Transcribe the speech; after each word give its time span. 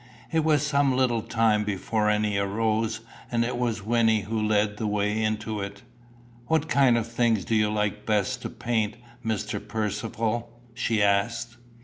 It 0.31 0.43
was 0.43 0.65
some 0.65 0.97
little 0.97 1.21
time 1.21 1.63
before 1.63 2.09
any 2.09 2.35
arose, 2.35 3.01
and 3.31 3.45
it 3.45 3.55
was 3.55 3.85
Wynnie 3.85 4.21
who 4.23 4.41
led 4.41 4.77
the 4.77 4.87
way 4.87 5.21
into 5.21 5.59
it. 5.61 5.83
"What 6.47 6.67
kind 6.67 6.97
of 6.97 7.05
things 7.05 7.45
do 7.45 7.53
you 7.53 7.69
like 7.69 8.03
best 8.07 8.41
to 8.41 8.49
paint, 8.49 8.95
Mr. 9.23 9.59
Percivale?" 9.59 10.49
she 10.73 11.03
asked. 11.03 11.57